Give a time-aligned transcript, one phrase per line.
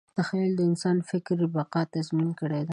[0.17, 2.69] تخیل د انسان فکري بقا تضمین کړې ده.